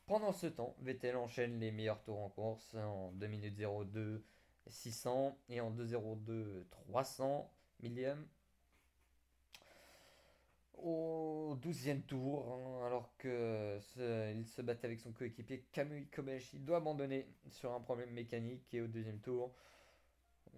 Pendant 0.05 0.31
ce 0.33 0.47
temps, 0.47 0.75
Vettel 0.81 1.15
enchaîne 1.15 1.59
les 1.59 1.71
meilleurs 1.71 2.01
tours 2.03 2.19
en 2.19 2.29
course 2.29 2.75
en 2.75 3.11
2 3.13 3.27
minutes 3.27 3.57
02 3.57 4.23
600 4.67 5.37
et 5.49 5.61
en 5.61 5.71
2.02 5.71 6.65
300 6.69 7.49
millième. 7.81 8.25
Au 10.77 11.55
12e 11.61 12.01
tour, 12.01 12.51
hein, 12.51 12.85
alors 12.87 13.15
que 13.17 13.77
ce- 13.93 14.33
il 14.33 14.47
se 14.47 14.61
battait 14.63 14.87
avec 14.87 14.99
son 14.99 15.11
coéquipier 15.11 15.63
Kamui 15.71 16.07
Kobayashi, 16.07 16.57
doit 16.59 16.77
abandonner 16.77 17.27
sur 17.51 17.71
un 17.73 17.79
problème 17.81 18.09
mécanique 18.11 18.73
et 18.73 18.81
au 18.81 18.87
deuxième 18.87 19.19
tour, 19.19 19.53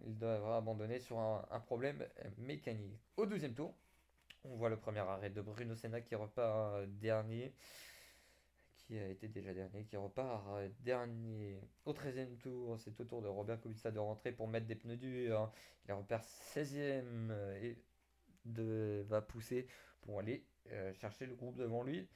il 0.06 0.18
devra 0.18 0.58
abandonner 0.58 1.00
sur 1.00 1.20
un, 1.20 1.60
problème 1.60 2.06
mécanique. 2.38 3.00
Au 3.18 3.26
12e 3.26 3.54
tour, 3.54 3.74
on 4.44 4.56
voit 4.56 4.70
le 4.70 4.78
premier 4.78 5.00
arrêt 5.00 5.30
de 5.30 5.42
Bruno 5.42 5.76
Senna 5.76 6.02
qui 6.02 6.16
repart 6.16 6.76
euh, 6.76 6.86
dernier, 6.88 7.54
qui 8.78 8.98
a 8.98 9.08
été 9.08 9.28
déjà 9.28 9.54
dernier, 9.54 9.86
qui 9.86 9.96
repart 9.96 10.46
euh, 10.50 10.70
dernier. 10.82 11.62
Au 11.86 11.94
13e 11.94 12.38
tour, 12.38 12.80
c'est 12.80 13.00
au 13.00 13.06
tour 13.06 13.22
de 13.22 13.28
Robert 13.28 13.62
Kubica 13.62 13.92
de 13.92 14.00
rentrer 14.00 14.32
pour 14.32 14.48
mettre 14.48 14.68
des 14.68 14.76
pneus 14.76 14.98
durs. 14.98 15.52
Il 15.88 15.94
repart 15.94 16.24
16e 16.24 17.30
euh, 17.32 17.62
et 17.62 17.78
va 18.46 19.22
pousser 19.22 19.68
pour 20.02 20.20
aller 20.20 20.46
chercher 21.00 21.26
le 21.26 21.36
groupe 21.36 21.56
devant 21.56 21.84
lui. 21.84 22.10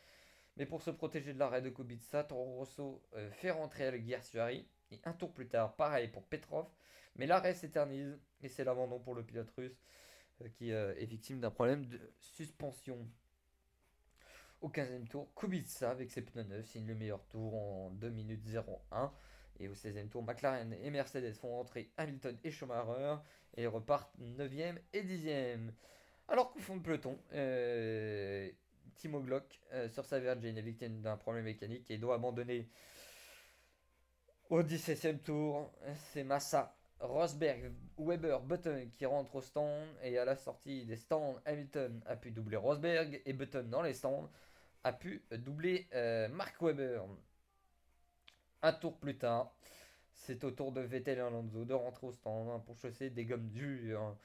Mais 0.57 0.65
pour 0.65 0.81
se 0.81 0.89
protéger 0.89 1.33
de 1.33 1.39
l'arrêt 1.39 1.61
de 1.61 1.69
Kubica, 1.69 2.23
Toro 2.23 2.55
Rosso 2.55 3.01
fait 3.31 3.51
rentrer 3.51 3.85
Alguersuari. 3.85 4.67
Et 4.91 4.99
un 5.05 5.13
tour 5.13 5.33
plus 5.33 5.47
tard, 5.47 5.75
pareil 5.75 6.07
pour 6.07 6.23
Petrov. 6.23 6.67
Mais 7.17 7.25
l'arrêt 7.25 7.53
s'éternise 7.53 8.19
et 8.41 8.49
c'est 8.49 8.63
l'abandon 8.63 8.99
pour 8.99 9.15
le 9.15 9.23
pilote 9.23 9.49
russe 9.57 9.81
euh, 10.41 10.49
qui 10.49 10.71
euh, 10.71 10.93
est 10.97 11.05
victime 11.05 11.39
d'un 11.39 11.51
problème 11.51 11.85
de 11.85 11.99
suspension. 12.19 13.07
Au 14.61 14.69
15e 14.69 15.07
tour, 15.07 15.33
Kubica 15.35 15.89
avec 15.89 16.11
ses 16.11 16.21
pneus 16.21 16.43
neufs 16.43 16.67
signe 16.67 16.87
le 16.87 16.95
meilleur 16.95 17.23
tour 17.27 17.55
en 17.55 17.89
2 17.91 18.09
minutes 18.09 18.43
01. 18.91 19.11
Et 19.59 19.67
au 19.67 19.73
16e 19.73 20.09
tour, 20.09 20.23
McLaren 20.23 20.73
et 20.73 20.89
Mercedes 20.91 21.33
font 21.33 21.49
rentrer 21.49 21.91
Hamilton 21.97 22.37
et 22.43 22.51
Schumacher 22.51 23.17
et 23.55 23.65
repartent 23.65 24.15
9e 24.19 24.77
et 24.93 25.03
10e. 25.03 25.71
Alors 26.27 26.51
qu'au 26.51 26.59
fond 26.59 26.77
de 26.77 26.81
peloton, 26.81 27.19
euh, 27.33 28.49
Timo 28.95 29.21
Glock 29.21 29.59
sur 29.89 30.05
sa 30.05 30.19
Virgin 30.19 30.57
est 30.57 30.61
victime 30.61 31.01
d'un 31.01 31.17
problème 31.17 31.45
mécanique 31.45 31.89
et 31.89 31.97
doit 31.97 32.15
abandonner 32.15 32.69
au 34.49 34.61
17e 34.61 35.19
tour. 35.19 35.71
C'est 36.11 36.23
Massa, 36.23 36.75
Rosberg, 36.99 37.71
Weber, 37.97 38.41
Button 38.41 38.89
qui 38.91 39.05
rentrent 39.05 39.35
au 39.35 39.41
stand 39.41 39.87
et 40.01 40.17
à 40.17 40.25
la 40.25 40.35
sortie 40.35 40.85
des 40.85 40.95
stands, 40.95 41.37
Hamilton 41.45 42.01
a 42.05 42.15
pu 42.15 42.31
doubler 42.31 42.57
Rosberg 42.57 43.21
et 43.25 43.33
Button 43.33 43.67
dans 43.69 43.81
les 43.81 43.93
stands 43.93 44.29
a 44.83 44.93
pu 44.93 45.23
doubler 45.31 45.87
euh, 45.93 46.27
Mark 46.29 46.61
Webber. 46.61 47.01
Un 48.61 48.73
tour 48.73 48.97
plus 48.97 49.17
tard, 49.17 49.53
c'est 50.13 50.43
au 50.43 50.51
tour 50.51 50.71
de 50.71 50.81
Vettel 50.81 51.17
et 51.17 51.21
Alonso 51.21 51.65
de 51.65 51.73
rentrer 51.73 52.07
au 52.07 52.11
stand 52.11 52.49
hein, 52.49 52.59
pour 52.65 52.77
chausser 52.77 53.09
des 53.09 53.25
gommes 53.25 53.49
dures. 53.49 54.15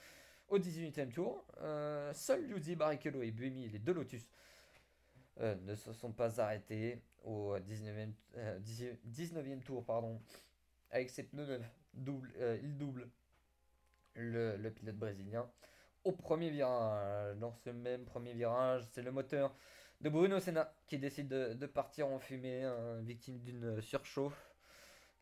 Au 0.48 0.58
18e 0.58 1.12
tour, 1.12 1.44
euh, 1.62 2.12
seuls 2.12 2.48
Yuzi 2.48 2.76
Barrichello 2.76 3.22
et 3.22 3.30
Buemi, 3.30 3.68
les 3.68 3.78
deux 3.78 3.92
Lotus, 3.92 4.28
euh, 5.40 5.54
ne 5.62 5.74
se 5.74 5.92
sont 5.92 6.12
pas 6.12 6.40
arrêtés 6.40 7.02
au 7.24 7.56
19e, 7.58 8.12
euh, 8.36 8.58
19e 8.60 9.62
tour. 9.62 9.84
Pardon, 9.84 10.20
avec 10.90 11.10
ses 11.10 11.24
pneus 11.24 11.60
double, 11.94 12.32
euh, 12.38 12.58
il 12.62 12.76
double 12.76 13.08
le, 14.14 14.68
pilote 14.70 14.96
brésilien 14.96 15.50
au 16.04 16.12
premier 16.12 16.50
virage. 16.50 17.36
Dans 17.38 17.52
ce 17.52 17.70
même 17.70 18.04
premier 18.04 18.34
virage, 18.34 18.84
c'est 18.92 19.02
le 19.02 19.12
moteur 19.12 19.54
de 20.00 20.08
Bruno 20.08 20.40
Senna 20.40 20.74
qui 20.86 20.98
décide 20.98 21.28
de, 21.28 21.66
partir 21.66 22.08
en 22.08 22.18
fumée, 22.18 22.64
hein, 22.64 23.00
victime 23.02 23.38
d'une 23.38 23.80
surchauffe. 23.80 24.54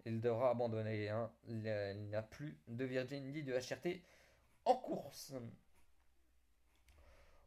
Il 0.07 0.21
devra 0.21 0.51
abandonner. 0.51 1.11
hein. 1.11 1.31
Il 1.47 1.67
il 1.67 2.07
n'y 2.07 2.15
a 2.15 2.23
plus 2.23 2.59
de 2.69 2.85
Virgin 2.85 3.23
ni 3.31 3.43
de 3.43 3.53
HRT 3.53 4.01
en 4.65 4.77
course. 4.77 5.35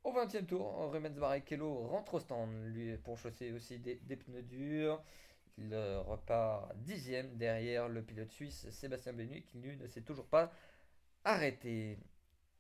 Au 0.04 0.12
20e 0.12 0.46
tour, 0.46 0.92
Rubens 0.92 1.18
Barrichello 1.18 1.88
rentre 1.88 2.16
au 2.16 2.20
stand 2.20 2.52
lui, 2.66 2.98
pour 2.98 3.18
chausser 3.18 3.54
aussi 3.54 3.80
des, 3.80 3.96
pneus 4.18 4.42
durs. 4.44 5.02
Il 5.58 5.74
repart 5.76 6.76
dixième 6.78 7.38
derrière 7.38 7.88
le 7.88 8.02
pilote 8.02 8.32
suisse 8.32 8.70
Sébastien 8.70 9.14
Benu 9.14 9.44
qui 9.44 9.60
lui 9.60 9.78
ne 9.78 9.88
s'est 9.88 10.02
toujours 10.02 10.28
pas 10.28 10.52
arrêté. 11.24 12.00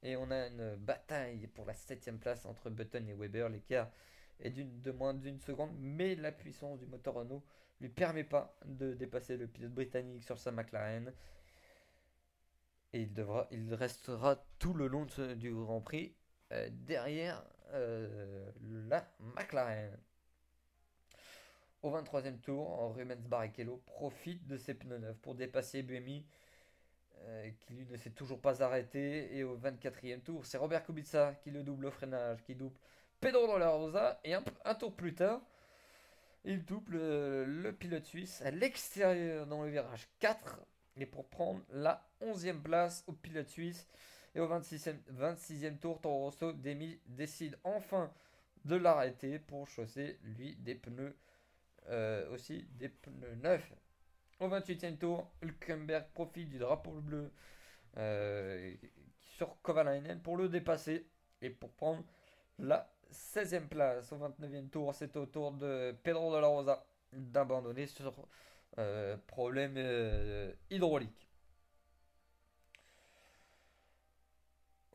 Et 0.03 0.15
on 0.15 0.31
a 0.31 0.47
une 0.47 0.75
bataille 0.77 1.47
pour 1.47 1.65
la 1.65 1.73
septième 1.73 2.17
place 2.17 2.45
entre 2.45 2.69
Button 2.69 3.05
et 3.07 3.13
Weber. 3.13 3.49
L'écart 3.49 3.89
est 4.39 4.51
de 4.51 4.91
moins 4.91 5.13
d'une 5.13 5.39
seconde, 5.41 5.71
mais 5.79 6.15
la 6.15 6.31
puissance 6.31 6.79
du 6.79 6.85
moteur 6.85 7.15
Renault 7.15 7.43
lui 7.81 7.89
permet 7.89 8.23
pas 8.23 8.57
de 8.65 8.93
dépasser 8.93 9.35
le 9.35 9.47
pilote 9.47 9.73
britannique 9.73 10.23
sur 10.23 10.39
sa 10.39 10.51
McLaren. 10.51 11.11
Et 12.93 13.01
il, 13.01 13.13
devra, 13.13 13.47
il 13.51 13.73
restera 13.73 14.37
tout 14.59 14.73
le 14.73 14.87
long 14.87 15.07
du 15.35 15.53
Grand 15.53 15.81
Prix 15.81 16.15
euh, 16.53 16.69
derrière 16.71 17.43
euh, 17.73 18.45
la 18.87 19.07
McLaren. 19.19 19.97
Au 21.81 21.91
23e 21.91 22.39
tour, 22.39 22.93
Rubens 22.95 23.27
Barrichello 23.27 23.81
profite 23.85 24.45
de 24.47 24.57
ses 24.57 24.75
pneus 24.75 24.99
neufs 24.99 25.17
pour 25.17 25.35
dépasser 25.35 25.81
Buemi, 25.81 26.25
euh, 27.23 27.49
qui 27.59 27.73
lui 27.73 27.85
ne 27.87 27.97
s'est 27.97 28.11
toujours 28.11 28.39
pas 28.39 28.61
arrêté. 28.61 29.35
Et 29.35 29.43
au 29.43 29.57
24e 29.57 30.21
tour, 30.21 30.45
c'est 30.45 30.57
Robert 30.57 30.85
Kubica 30.85 31.33
qui 31.43 31.49
le 31.49 31.63
double 31.63 31.87
au 31.87 31.91
freinage, 31.91 32.43
qui 32.43 32.55
double 32.55 32.77
Pedro 33.19 33.47
dans 33.47 33.57
la 33.57 33.71
Rosa. 33.71 34.19
Et 34.23 34.35
un, 34.35 34.75
tour 34.75 34.95
plus 34.95 35.15
tard, 35.15 35.41
il 36.45 36.63
double 36.63 36.97
le 36.97 37.71
pilote 37.71 38.05
suisse 38.05 38.41
à 38.43 38.51
l'extérieur 38.51 39.47
dans 39.47 39.63
le 39.63 39.71
virage 39.71 40.07
4. 40.19 40.61
Et 40.97 41.07
pour 41.07 41.27
prendre 41.27 41.61
la 41.71 42.05
11e 42.21 42.61
place 42.61 43.03
au 43.07 43.13
pilote 43.13 43.49
suisse. 43.49 43.87
Et 44.35 44.39
au 44.39 44.47
26e, 44.47 44.97
26e 45.11 45.77
tour, 45.77 46.01
Toro 46.01 46.25
Rosso 46.25 46.53
décide 47.07 47.57
enfin 47.63 48.11
de 48.65 48.75
l'arrêter 48.75 49.39
pour 49.39 49.67
chausser, 49.67 50.19
lui, 50.23 50.55
des 50.55 50.75
pneus, 50.75 51.15
euh, 51.89 52.31
aussi 52.33 52.65
des 52.71 52.89
pneus 52.89 53.35
neufs. 53.35 53.73
Au 54.39 54.47
28e 54.47 54.97
tour, 54.97 55.31
Hülkenberg 55.41 56.05
profite 56.13 56.49
du 56.49 56.57
drapeau 56.57 56.91
bleu 56.91 57.31
sur 59.19 59.61
Kovalainen 59.61 60.19
pour 60.19 60.35
le 60.35 60.49
dépasser 60.49 61.05
et 61.41 61.51
pour 61.51 61.71
prendre 61.73 62.03
la 62.57 62.91
16e 63.11 63.67
place 63.67 64.11
au 64.11 64.17
29e 64.17 64.69
tour. 64.69 64.95
C'est 64.95 65.15
au 65.15 65.27
tour 65.27 65.51
de 65.51 65.95
Pedro 66.03 66.33
de 66.33 66.39
la 66.39 66.47
Rosa 66.47 66.85
d'abandonner 67.11 67.85
sur 67.85 68.27
problème 69.27 69.77
hydraulique. 70.71 71.32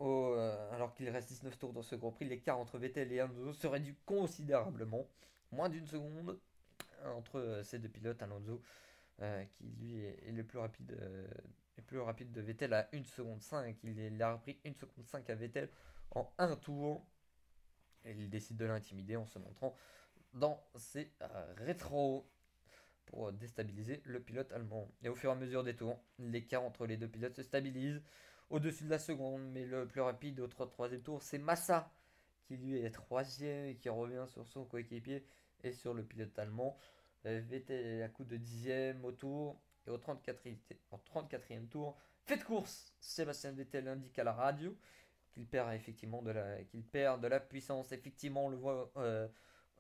Euh, 0.00 0.72
alors 0.72 0.94
qu'il 0.94 1.08
reste 1.10 1.28
19 1.28 1.58
tours 1.58 1.72
dans 1.72 1.82
ce 1.82 1.96
Grand 1.96 2.12
Prix, 2.12 2.26
l'écart 2.26 2.58
entre 2.58 2.78
Vettel 2.78 3.12
et 3.12 3.20
Alonso 3.20 3.52
se 3.52 3.66
réduit 3.66 3.96
considérablement. 4.06 5.06
Moins 5.50 5.68
d'une 5.68 5.86
seconde 5.86 6.38
entre 7.04 7.40
euh, 7.40 7.62
ces 7.62 7.78
deux 7.78 7.88
pilotes. 7.88 8.22
Alonso, 8.22 8.62
euh, 9.22 9.44
qui 9.44 9.64
lui 9.80 10.00
est, 10.00 10.30
le 10.30 10.44
plus 10.44 10.58
rapide, 10.58 10.96
plus 11.86 12.00
rapide 12.00 12.32
de 12.32 12.40
Vettel 12.40 12.74
à 12.74 12.88
1 12.92 13.04
seconde 13.04 13.42
5. 13.42 13.76
Il, 13.82 14.22
a 14.22 14.34
repris 14.34 14.58
1 14.64 14.74
seconde 14.74 15.06
5 15.06 15.28
à 15.30 15.34
Vettel 15.34 15.68
en 16.14 16.30
un 16.38 16.54
tour. 16.56 17.04
Et 18.04 18.12
il 18.12 18.30
décide 18.30 18.56
de 18.56 18.64
l'intimider 18.64 19.16
en 19.16 19.26
se 19.26 19.38
montrant 19.38 19.74
dans 20.32 20.62
ses 20.76 21.12
rétros 21.56 22.30
pour 23.06 23.32
déstabiliser 23.32 24.02
le 24.04 24.20
pilote 24.20 24.52
allemand. 24.52 24.88
Et 25.02 25.08
au 25.08 25.14
fur 25.16 25.30
et 25.30 25.32
à 25.32 25.36
mesure 25.36 25.64
des 25.64 25.74
tours, 25.74 25.98
l'écart 26.18 26.62
entre 26.62 26.86
les 26.86 26.96
deux 26.96 27.08
pilotes 27.08 27.34
se 27.34 27.42
stabilise 27.42 28.00
au-dessus 28.50 28.84
de 28.84 28.90
la 28.90 28.98
seconde. 28.98 29.42
Mais 29.52 29.64
le 29.64 29.86
plus 29.86 30.00
rapide 30.00 30.40
au 30.40 30.46
troisième 30.46 31.02
tour, 31.02 31.22
c'est 31.22 31.38
Massa 31.38 31.90
qui 32.46 32.56
lui 32.56 32.78
est 32.78 32.90
troisième 32.90 33.66
et 33.66 33.76
qui 33.76 33.88
revient 33.88 34.24
sur 34.26 34.46
son 34.46 34.64
coéquipier 34.64 35.24
et 35.62 35.72
sur 35.72 35.94
le 35.94 36.02
pilote 36.02 36.38
allemand. 36.38 36.78
Euh, 37.26 37.40
Vettel 37.48 38.02
à 38.02 38.08
coup 38.08 38.24
de 38.24 38.36
dixième 38.36 39.04
au 39.04 39.12
tour 39.12 39.60
et 39.86 39.90
au 39.90 39.98
34e, 39.98 40.56
en 40.90 40.98
34e 40.98 41.68
tour. 41.68 41.96
Fait 42.24 42.38
course, 42.38 42.94
Sébastien 43.00 43.52
Vettel 43.52 43.88
indique 43.88 44.18
à 44.18 44.24
la 44.24 44.32
radio 44.32 44.76
qu'il 45.30 45.46
perd 45.46 45.72
effectivement 45.72 46.22
de 46.22 46.30
la 47.28 47.40
puissance. 47.40 47.92
Effectivement, 47.92 48.46
on 48.46 48.50
le 48.50 48.56
voit 48.56 48.90
euh, 48.96 49.28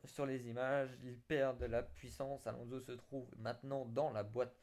sur 0.04 0.26
les 0.26 0.48
images, 0.48 0.90
il 1.02 1.18
perd 1.18 1.58
de 1.58 1.66
la 1.66 1.82
puissance. 1.82 2.46
Alonso 2.46 2.80
se 2.80 2.92
trouve 2.92 3.28
maintenant 3.36 3.84
dans 3.86 4.10
la 4.10 4.22
boîte 4.22 4.56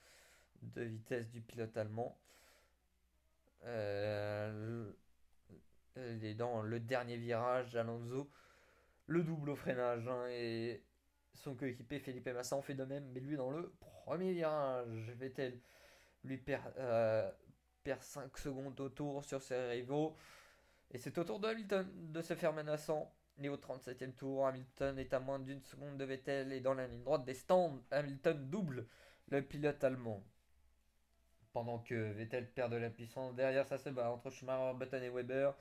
de 0.62 0.82
vitesse 0.84 1.30
du 1.30 1.42
pilote 1.42 1.76
allemand. 1.78 2.18
Euh, 3.66 4.92
est 5.96 6.34
dans 6.34 6.62
le 6.62 6.80
dernier 6.80 7.18
virage, 7.18 7.76
Alonso, 7.76 8.30
le 9.08 9.24
double 9.24 9.52
au 9.52 9.56
freinage. 9.56 10.08
Hein, 10.08 10.28
et 10.30 10.84
son 11.34 11.56
coéquipier 11.56 12.00
Felipe 12.00 12.30
Massa 12.30 12.62
fait 12.62 12.74
de 12.74 12.86
même, 12.86 13.06
mais 13.14 13.20
lui 13.20 13.38
dans 13.38 13.52
le 13.52 13.74
premier 13.80 14.34
virage. 14.34 15.12
Vettel 15.18 15.60
lui 16.24 16.38
perd, 16.38 16.74
euh, 16.78 17.32
perd 17.84 18.02
5 18.02 18.38
secondes 18.38 18.80
au 18.80 18.90
tour 18.90 19.24
sur 19.24 19.42
ses 19.42 19.70
rivaux. 19.70 20.16
Et 20.92 20.98
c'est 20.98 21.18
au 21.18 21.24
tour 21.24 21.40
de 21.40 21.48
Hamilton 21.48 21.88
de 22.12 22.22
se 22.22 22.36
faire 22.36 22.54
menaçant. 22.54 23.14
Et 23.42 23.50
au 23.50 23.58
37e 23.58 24.14
tour, 24.14 24.48
Hamilton 24.48 24.98
est 24.98 25.14
à 25.14 25.20
moins 25.20 25.40
d'une 25.40 25.62
seconde 25.62 25.98
de 25.98 26.06
Vettel 26.06 26.54
et 26.54 26.62
dans 26.62 26.74
la 26.74 26.88
ligne 26.88 27.04
droite 27.04 27.26
des 27.26 27.34
stands, 27.34 27.82
Hamilton 27.92 28.50
double 28.50 28.88
le 29.28 29.42
pilote 29.42 29.84
allemand 29.84 30.24
pendant 31.56 31.80
que 31.80 32.12
Vettel 32.12 32.52
perd 32.52 32.74
de 32.74 32.76
la 32.76 32.90
puissance. 32.90 33.34
Derrière, 33.34 33.66
ça 33.66 33.78
se 33.78 33.88
bat 33.88 34.12
entre 34.12 34.30
Schumacher, 34.30 34.78
Button 34.78 35.02
et 35.02 35.10
Weber 35.10 35.56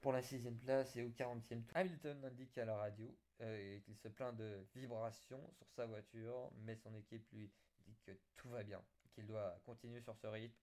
pour 0.00 0.12
la 0.12 0.22
sixième 0.22 0.56
place 0.56 0.96
et 0.96 1.04
au 1.04 1.08
40e 1.10 1.62
tour. 1.62 1.76
Hamilton 1.76 2.24
indique 2.24 2.58
à 2.58 2.64
la 2.64 2.76
radio 2.76 3.06
euh, 3.40 3.78
qu'il 3.78 3.94
se 3.94 4.08
plaint 4.08 4.34
de 4.36 4.66
vibrations 4.74 5.40
sur 5.52 5.70
sa 5.70 5.86
voiture, 5.86 6.50
mais 6.64 6.74
son 6.74 6.92
équipe 6.96 7.24
lui 7.32 7.48
dit 7.86 7.96
que 8.04 8.10
tout 8.34 8.48
va 8.48 8.64
bien, 8.64 8.82
qu'il 9.14 9.24
doit 9.24 9.56
continuer 9.64 10.00
sur 10.00 10.16
ce 10.16 10.26
rythme 10.26 10.58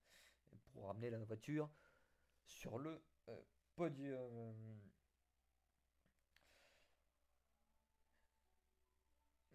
pour 0.73 0.87
ramener 0.87 1.11
la 1.11 1.19
voiture 1.19 1.69
sur 2.43 2.77
le 2.77 3.01
euh, 3.29 3.41
podium. 3.77 4.51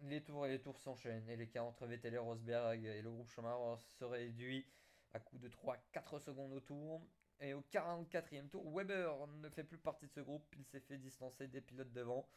Les 0.01 0.23
tours 0.23 0.47
et 0.47 0.49
les 0.49 0.59
tours 0.59 0.79
s'enchaînent 0.79 1.29
et 1.29 1.35
l'écart 1.35 1.65
entre 1.65 1.85
Vettel 1.85 2.15
et 2.15 2.17
Rosberg 2.17 2.83
et 2.83 3.03
le 3.03 3.11
groupe 3.11 3.29
Schumacher 3.29 3.79
se 3.99 4.05
réduit 4.05 4.65
à 5.13 5.19
coup 5.19 5.37
de 5.37 5.49
3-4 5.49 6.19
secondes 6.19 6.53
au 6.53 6.59
tour. 6.59 7.01
Et 7.39 7.53
au 7.53 7.61
44e 7.71 8.47
tour, 8.47 8.71
Weber 8.73 9.27
ne 9.27 9.49
fait 9.49 9.63
plus 9.63 9.77
partie 9.77 10.05
de 10.07 10.11
ce 10.11 10.21
groupe, 10.21 10.45
il 10.57 10.65
s'est 10.65 10.79
fait 10.79 10.97
distancer 10.97 11.47
des 11.47 11.61
pilotes 11.61 11.91
devant. 11.91 12.27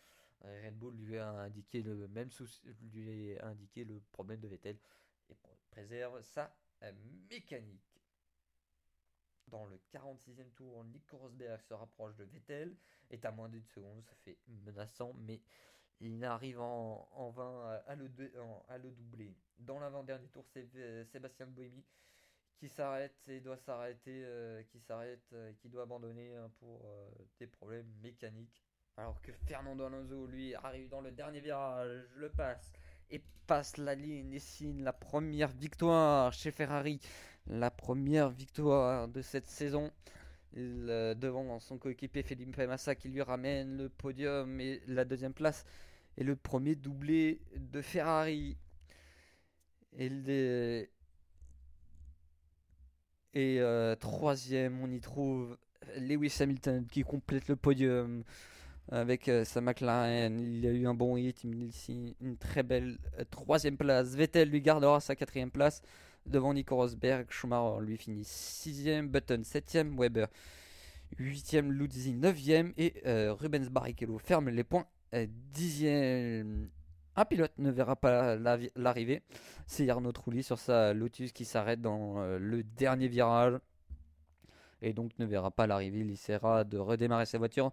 Red 0.43 0.79
Bull 0.79 0.95
lui 0.97 1.19
a 1.19 1.31
indiqué 1.31 1.83
le 1.83 2.09
même 2.09 2.31
souci, 2.31 2.61
lui 2.93 3.39
a 3.39 3.47
indiqué 3.47 3.85
le 3.85 4.01
problème 4.13 4.41
de 4.41 4.49
Vettel 4.49 4.77
et 5.31 5.37
préserve 5.71 6.21
sa 6.23 6.55
euh, 6.83 6.93
mécanique. 7.31 8.03
Dans 9.49 9.65
le 9.67 9.81
46e 9.93 10.51
tour, 10.55 10.85
Nico 10.85 11.17
Rosberg 11.19 11.61
se 11.63 11.75
rapproche 11.75 12.17
de 12.17 12.25
Vettel, 12.25 12.77
est 13.11 13.25
à 13.25 13.31
moins 13.31 13.49
d'une 13.49 13.67
seconde, 13.67 14.03
ça 14.03 14.15
fait 14.25 14.39
menaçant, 14.65 15.15
mais 15.15 15.41
il 16.01 16.23
arrive 16.25 16.61
en, 16.61 17.09
en 17.13 17.31
vain 17.31 17.81
à 17.87 17.95
le, 17.95 18.11
à 18.69 18.77
le 18.77 18.91
doubler. 18.91 19.35
Dans 19.59 19.79
l'avant-dernier 19.79 20.29
tour, 20.29 20.45
c'est 20.53 20.69
euh, 20.75 21.05
Sébastien 21.05 21.47
Boemi 21.47 21.85
qui 22.57 22.69
s'arrête 22.69 23.17
et 23.29 23.41
doit 23.41 23.57
s'arrêter, 23.57 24.23
euh, 24.25 24.63
qui 24.65 24.81
s'arrête, 24.81 25.25
euh, 25.33 25.53
qui 25.61 25.69
doit 25.69 25.83
abandonner 25.83 26.35
hein, 26.35 26.51
pour 26.59 26.83
euh, 26.87 27.09
des 27.39 27.47
problèmes 27.47 27.91
mécaniques. 28.03 28.65
Alors 28.97 29.21
que 29.21 29.33
Fernando 29.47 29.85
Alonso, 29.85 30.27
lui, 30.27 30.55
arrive 30.55 30.89
dans 30.89 31.03
le 31.03 31.11
dernier 31.11 31.41
virage, 31.41 32.09
le 32.17 32.31
passe 32.31 32.73
et 33.11 33.21
passe 33.47 33.77
la 33.77 33.95
ligne 33.95 34.33
et 34.33 34.39
signe 34.39 34.83
la 34.83 34.95
première 34.95 35.51
victoire 35.53 36.33
chez 36.33 36.51
Ferrari, 36.51 36.99
la 37.47 37.71
première 37.71 38.31
victoire 38.31 39.07
de 39.09 39.21
cette 39.21 39.47
saison. 39.47 39.93
devant 40.55 41.61
son 41.61 41.77
coéquipier 41.77 42.23
Felipe 42.23 42.57
Massa 42.57 42.95
qui 42.95 43.11
lui 43.11 43.21
ramène 43.21 43.77
le 43.77 43.91
podium 43.91 44.59
et 44.59 44.81
la 44.87 45.05
deuxième 45.05 45.35
place 45.35 45.67
et 46.17 46.25
le 46.25 46.35
premier 46.35 46.75
doublé 46.75 47.43
de 47.55 47.83
Ferrari. 47.83 48.57
Et, 49.99 50.09
le, 50.09 50.89
et 53.37 53.61
euh, 53.61 53.95
troisième, 53.97 54.81
on 54.83 54.91
y 54.91 54.99
trouve 54.99 55.59
Lewis 55.99 56.35
Hamilton 56.41 56.87
qui 56.91 57.03
complète 57.03 57.49
le 57.49 57.57
podium 57.57 58.25
avec 58.91 59.29
euh, 59.29 59.45
sa 59.45 59.61
McLaren. 59.61 60.41
Il 60.41 60.67
a 60.67 60.71
eu 60.71 60.87
un 60.87 60.95
bon 60.95 61.19
hit, 61.19 61.45
ici 61.45 62.17
une 62.23 62.39
très 62.39 62.63
belle 62.63 62.97
euh, 63.21 63.25
troisième 63.31 63.77
place. 63.77 64.15
Vettel 64.15 64.49
lui 64.49 64.63
gardera 64.63 65.01
sa 65.01 65.15
quatrième 65.15 65.51
place 65.51 65.83
devant 66.25 66.55
Nico 66.55 66.77
Rosberg. 66.77 67.27
Schumacher 67.29 67.85
lui 67.85 67.99
finit 67.99 68.25
sixième, 68.25 69.09
Button 69.09 69.43
septième, 69.45 69.99
Weber 69.99 70.29
huitième, 71.19 71.71
Luzzi 71.73 72.15
neuvième 72.15 72.73
et 72.79 72.95
Rubens 73.05 73.69
Barrichello 73.71 74.19
ferme 74.19 74.49
les 74.49 74.65
points 74.65 74.87
dixième 75.53 76.71
un 77.17 77.25
pilote 77.25 77.53
ne 77.59 77.71
verra 77.71 77.97
pas 77.97 78.37
l'arrivée. 78.77 79.23
C'est 79.67 79.89
Arnaud 79.89 80.13
Trulli 80.13 80.43
sur 80.43 80.59
sa 80.59 80.93
Lotus 80.93 81.33
qui 81.33 81.45
s'arrête 81.45 81.81
dans 81.81 82.19
euh, 82.19 82.39
le 82.39 82.63
dernier 82.63 83.09
virage. 83.09 83.59
Et 84.83 84.93
donc 84.93 85.13
ne 85.19 85.25
verra 85.25 85.51
pas 85.51 85.67
l'arrivée. 85.67 86.01
Il 86.01 86.11
essaiera 86.11 86.65
de 86.65 86.77
redémarrer 86.77 87.25
sa 87.25 87.39
voiture 87.39 87.73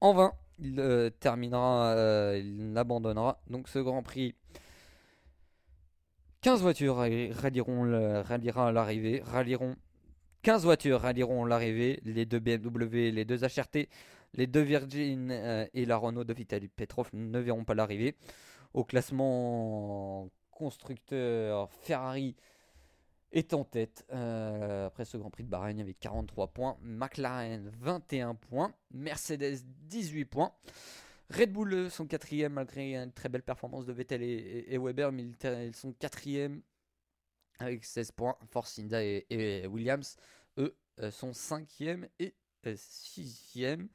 en 0.00 0.14
vain. 0.14 0.32
Il 0.58 0.80
euh, 0.80 1.10
terminera, 1.10 1.92
euh, 1.92 2.40
il 2.42 2.76
abandonnera 2.76 3.40
donc 3.48 3.68
ce 3.68 3.78
Grand 3.78 4.02
Prix. 4.02 4.34
15 6.40 6.62
voitures 6.62 6.96
rallieront 6.96 7.84
l'arrivée, 7.84 9.22
rallieront 9.24 9.74
15 10.42 10.62
voitures 10.62 11.00
rallieront 11.00 11.44
l'arrivée, 11.44 12.00
les 12.04 12.26
deux 12.26 12.38
BMW, 12.38 13.10
les 13.10 13.24
deux 13.24 13.44
HRT, 13.44 13.88
les 14.34 14.46
deux 14.46 14.60
Virgin 14.60 15.32
et 15.74 15.84
la 15.84 15.96
Renault 15.96 16.22
de 16.22 16.32
Vitaly 16.32 16.68
Petrov 16.68 17.10
ne 17.12 17.40
verront 17.40 17.64
pas 17.64 17.74
l'arrivée. 17.74 18.14
Au 18.78 18.84
classement 18.84 20.30
constructeur, 20.52 21.68
Ferrari 21.82 22.36
est 23.32 23.52
en 23.52 23.64
tête 23.64 24.06
euh, 24.12 24.86
après 24.86 25.04
ce 25.04 25.16
Grand 25.16 25.30
Prix 25.30 25.42
de 25.42 25.48
Bahreïn 25.48 25.80
avec 25.80 25.98
43 25.98 26.46
points, 26.52 26.78
McLaren 26.80 27.72
21 27.80 28.36
points, 28.36 28.72
Mercedes 28.92 29.64
18 29.88 30.26
points. 30.26 30.52
Red 31.28 31.52
Bull 31.52 31.90
sont 31.90 32.06
quatrième 32.06 32.52
malgré 32.52 32.94
une 32.94 33.10
très 33.10 33.28
belle 33.28 33.42
performance 33.42 33.84
de 33.84 33.92
Vettel 33.92 34.22
et, 34.22 34.78
Weber, 34.78 35.10
mais 35.10 35.24
ils 35.24 35.74
sont 35.74 35.92
quatrième 35.94 36.62
avec 37.58 37.84
16 37.84 38.12
points. 38.12 38.36
Force 38.48 38.78
India 38.78 39.02
et, 39.02 39.66
Williams, 39.66 40.16
eux, 40.56 40.76
euh, 41.00 41.10
sont 41.10 41.32
cinquième 41.32 42.06
et 42.20 42.32
euh, 42.64 42.74
sixième. 42.76 43.88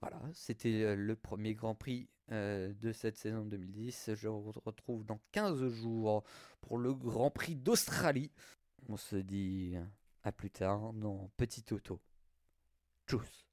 Voilà, 0.00 0.20
c'était 0.32 0.96
le 0.96 1.16
premier 1.16 1.54
Grand 1.54 1.74
Prix 1.74 2.08
euh, 2.32 2.72
de 2.80 2.92
cette 2.92 3.16
saison 3.16 3.44
2010. 3.44 4.12
Je 4.14 4.28
vous 4.28 4.52
retrouve 4.64 5.04
dans 5.04 5.20
15 5.32 5.68
jours 5.68 6.24
pour 6.62 6.78
le 6.78 6.94
Grand 6.94 7.30
Prix 7.30 7.54
d'Australie. 7.54 8.30
On 8.88 8.96
se 8.96 9.16
dit 9.16 9.74
à 10.22 10.32
plus 10.32 10.50
tard 10.50 10.92
dans 10.94 11.30
Petit 11.36 11.64
Auto. 11.72 12.00
Tchuss 13.06 13.49